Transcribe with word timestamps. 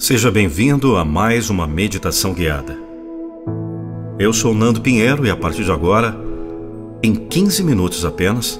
Seja 0.00 0.30
bem-vindo 0.30 0.96
a 0.96 1.04
mais 1.04 1.50
uma 1.50 1.66
meditação 1.66 2.32
guiada. 2.32 2.74
Eu 4.18 4.32
sou 4.32 4.54
Nando 4.54 4.80
Pinheiro 4.80 5.26
e 5.26 5.30
a 5.30 5.36
partir 5.36 5.62
de 5.62 5.70
agora, 5.70 6.16
em 7.02 7.14
15 7.14 7.62
minutos 7.62 8.02
apenas, 8.02 8.58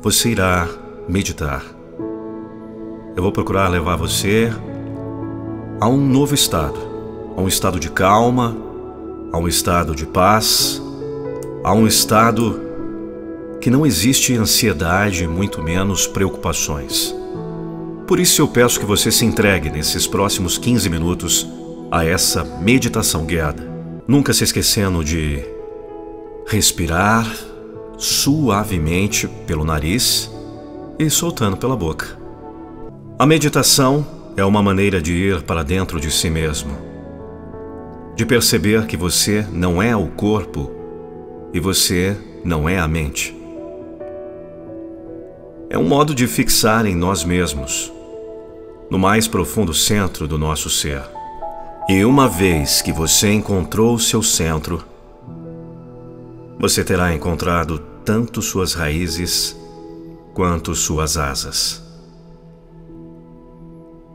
você 0.00 0.30
irá 0.30 0.66
meditar. 1.06 1.62
Eu 3.14 3.22
vou 3.22 3.30
procurar 3.30 3.68
levar 3.68 3.96
você 3.96 4.50
a 5.78 5.86
um 5.86 5.98
novo 5.98 6.34
estado, 6.34 6.80
a 7.36 7.40
um 7.42 7.46
estado 7.46 7.78
de 7.78 7.90
calma, 7.90 8.56
a 9.30 9.36
um 9.36 9.46
estado 9.46 9.94
de 9.94 10.06
paz, 10.06 10.80
a 11.64 11.74
um 11.74 11.86
estado 11.86 12.62
que 13.60 13.68
não 13.68 13.84
existe 13.84 14.34
ansiedade, 14.34 15.26
muito 15.26 15.62
menos 15.62 16.06
preocupações. 16.06 17.14
Por 18.08 18.18
isso 18.18 18.40
eu 18.40 18.48
peço 18.48 18.80
que 18.80 18.86
você 18.86 19.12
se 19.12 19.26
entregue 19.26 19.68
nesses 19.68 20.06
próximos 20.06 20.56
15 20.56 20.88
minutos 20.88 21.46
a 21.90 22.06
essa 22.06 22.42
meditação 22.42 23.26
guiada. 23.26 23.62
Nunca 24.08 24.32
se 24.32 24.44
esquecendo 24.44 25.04
de 25.04 25.44
respirar 26.46 27.30
suavemente 27.98 29.28
pelo 29.46 29.62
nariz 29.62 30.32
e 30.98 31.10
soltando 31.10 31.58
pela 31.58 31.76
boca. 31.76 32.18
A 33.18 33.26
meditação 33.26 34.06
é 34.38 34.44
uma 34.44 34.62
maneira 34.62 35.02
de 35.02 35.12
ir 35.12 35.42
para 35.42 35.62
dentro 35.62 36.00
de 36.00 36.10
si 36.10 36.30
mesmo, 36.30 36.78
de 38.16 38.24
perceber 38.24 38.86
que 38.86 38.96
você 38.96 39.46
não 39.52 39.82
é 39.82 39.94
o 39.94 40.06
corpo 40.06 40.72
e 41.52 41.60
você 41.60 42.16
não 42.42 42.66
é 42.66 42.78
a 42.78 42.88
mente. 42.88 43.36
É 45.68 45.76
um 45.76 45.86
modo 45.86 46.14
de 46.14 46.26
fixar 46.26 46.86
em 46.86 46.94
nós 46.94 47.22
mesmos 47.22 47.97
no 48.90 48.98
mais 48.98 49.28
profundo 49.28 49.74
centro 49.74 50.26
do 50.26 50.38
nosso 50.38 50.70
ser. 50.70 51.02
E 51.88 52.04
uma 52.04 52.28
vez 52.28 52.82
que 52.82 52.92
você 52.92 53.32
encontrou 53.32 53.98
seu 53.98 54.22
centro, 54.22 54.84
você 56.58 56.84
terá 56.84 57.14
encontrado 57.14 57.78
tanto 58.04 58.42
suas 58.42 58.74
raízes 58.74 59.56
quanto 60.34 60.74
suas 60.74 61.16
asas. 61.16 61.82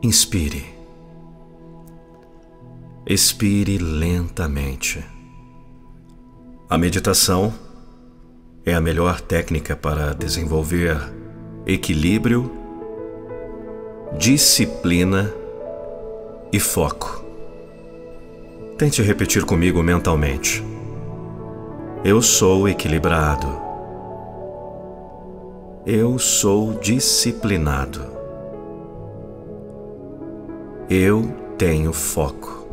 Inspire. 0.02 0.66
Expire 3.06 3.78
lentamente. 3.78 5.04
A 6.68 6.78
meditação 6.78 7.52
é 8.64 8.74
a 8.74 8.80
melhor 8.80 9.20
técnica 9.20 9.76
para 9.76 10.14
desenvolver 10.14 10.98
equilíbrio 11.66 12.63
disciplina 14.18 15.32
e 16.52 16.60
foco. 16.60 17.24
Tente 18.78 19.02
repetir 19.02 19.44
comigo 19.44 19.82
mentalmente. 19.82 20.62
Eu 22.04 22.22
sou 22.22 22.68
equilibrado. 22.68 23.48
Eu 25.84 26.18
sou 26.18 26.74
disciplinado. 26.74 28.02
Eu 30.88 31.34
tenho 31.58 31.92
foco. 31.92 32.68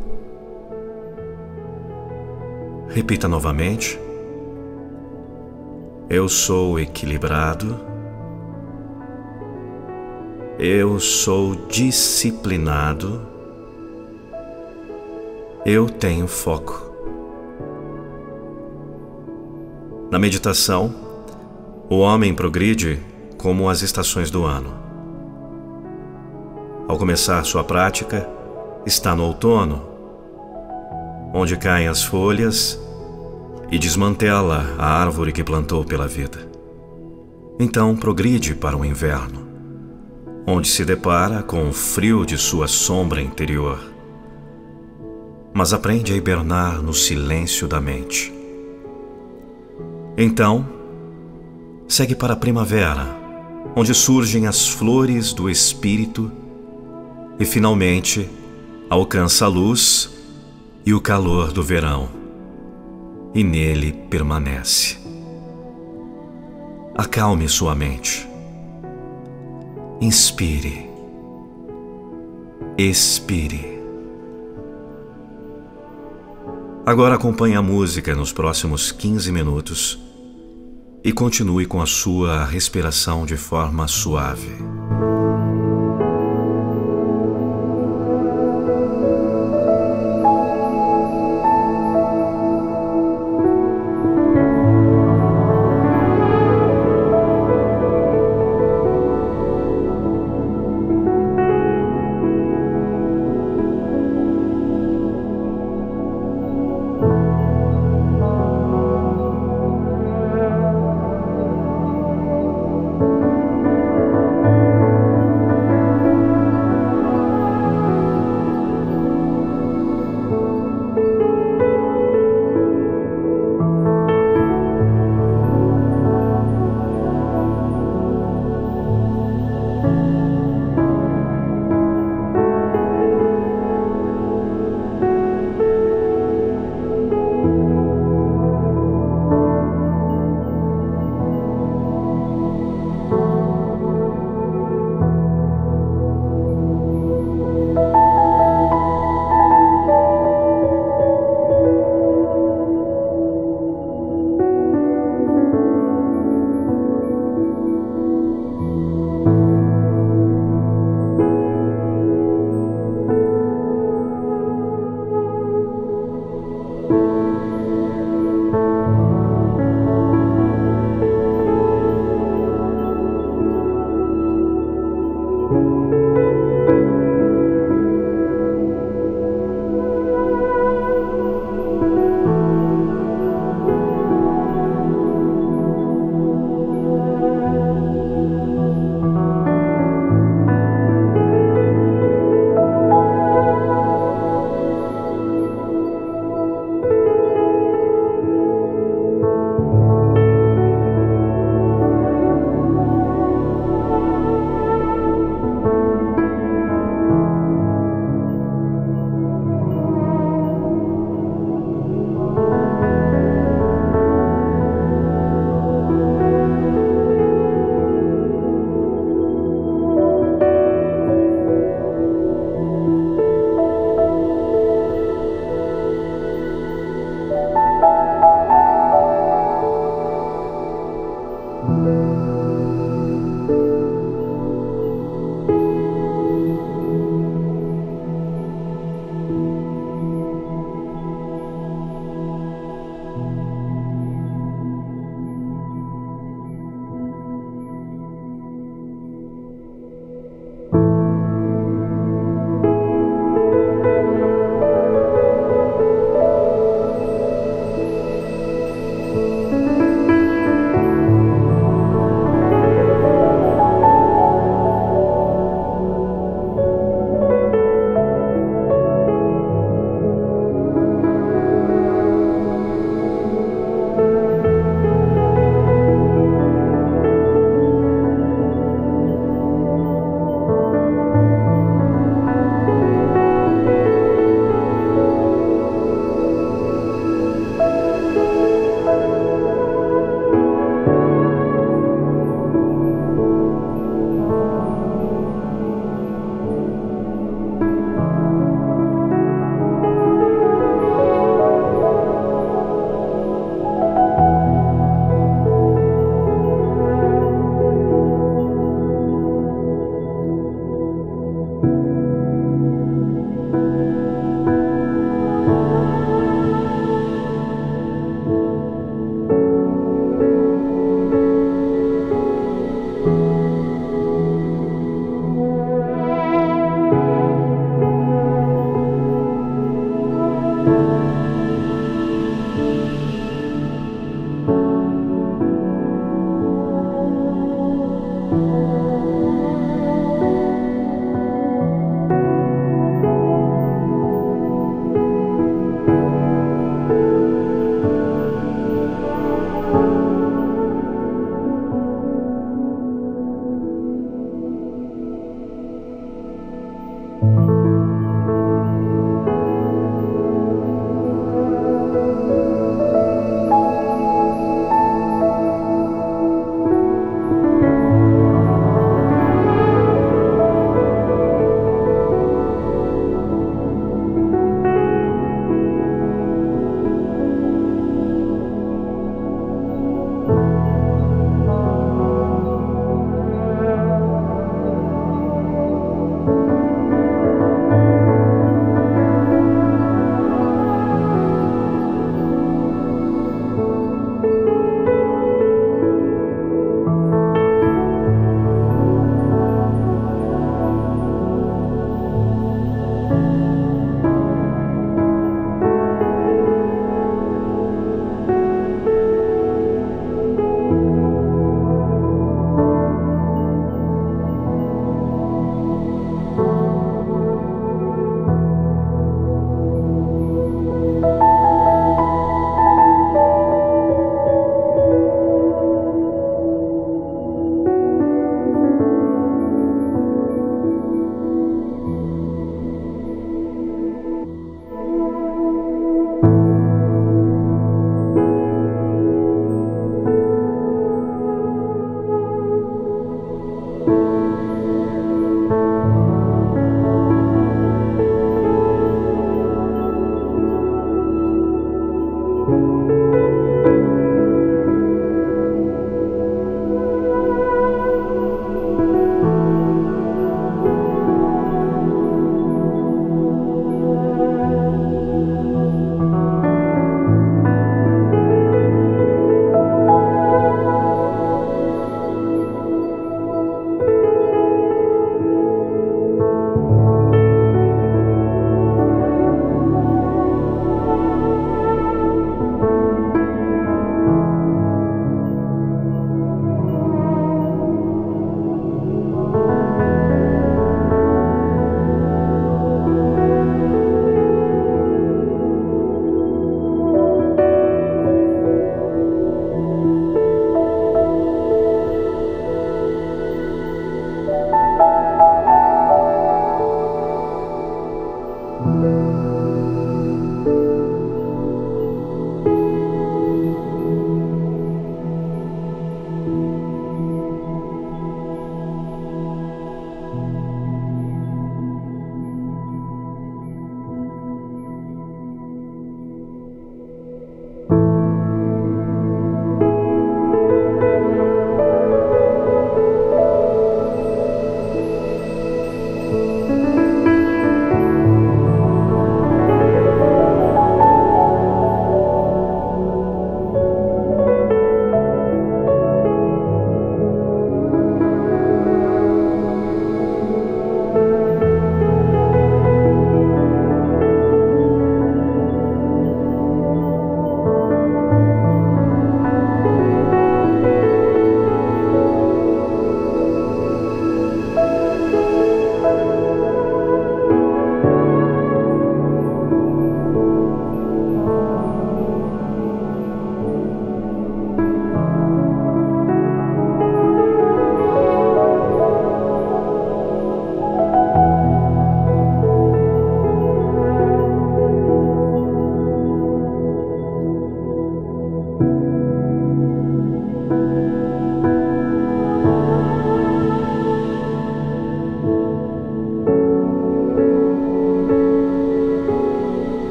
Repita 2.88 3.26
novamente. 3.26 3.98
Eu 6.08 6.28
sou 6.28 6.78
equilibrado. 6.78 7.91
Eu 10.64 11.00
sou 11.00 11.56
disciplinado. 11.66 13.20
Eu 15.66 15.90
tenho 15.90 16.28
foco. 16.28 16.80
Na 20.08 20.20
meditação, 20.20 20.94
o 21.90 21.98
homem 21.98 22.32
progride 22.32 23.00
como 23.36 23.68
as 23.68 23.82
estações 23.82 24.30
do 24.30 24.44
ano. 24.44 24.72
Ao 26.86 26.96
começar 26.96 27.42
sua 27.42 27.64
prática, 27.64 28.30
está 28.86 29.16
no 29.16 29.24
outono, 29.24 29.82
onde 31.34 31.56
caem 31.56 31.88
as 31.88 32.04
folhas 32.04 32.80
e 33.68 33.80
desmantela 33.80 34.76
a 34.78 34.86
árvore 34.86 35.32
que 35.32 35.42
plantou 35.42 35.84
pela 35.84 36.06
vida. 36.06 36.38
Então 37.58 37.96
progride 37.96 38.54
para 38.54 38.76
o 38.76 38.84
inverno 38.84 39.41
onde 40.46 40.68
se 40.68 40.84
depara 40.84 41.42
com 41.42 41.68
o 41.68 41.72
frio 41.72 42.26
de 42.26 42.36
sua 42.36 42.66
sombra 42.66 43.20
interior, 43.20 43.80
mas 45.54 45.72
aprende 45.72 46.12
a 46.12 46.16
hibernar 46.16 46.82
no 46.82 46.92
silêncio 46.92 47.68
da 47.68 47.80
mente. 47.80 48.32
Então, 50.16 50.66
segue 51.86 52.14
para 52.14 52.34
a 52.34 52.36
primavera, 52.36 53.16
onde 53.76 53.94
surgem 53.94 54.46
as 54.46 54.68
flores 54.68 55.32
do 55.32 55.48
espírito 55.48 56.30
e 57.38 57.44
finalmente 57.44 58.28
alcança 58.90 59.44
a 59.44 59.48
luz 59.48 60.10
e 60.84 60.92
o 60.92 61.00
calor 61.00 61.52
do 61.52 61.62
verão, 61.62 62.08
e 63.34 63.44
nele 63.44 63.92
permanece. 64.10 64.98
Acalme 66.94 67.48
sua 67.48 67.74
mente 67.74 68.31
Inspire. 70.02 70.90
Expire. 72.76 73.80
Agora 76.84 77.14
acompanhe 77.14 77.54
a 77.54 77.62
música 77.62 78.12
nos 78.12 78.32
próximos 78.32 78.90
15 78.90 79.30
minutos 79.30 80.00
e 81.04 81.12
continue 81.12 81.66
com 81.66 81.80
a 81.80 81.86
sua 81.86 82.44
respiração 82.44 83.24
de 83.24 83.36
forma 83.36 83.86
suave. 83.86 84.50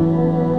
Música 0.00 0.49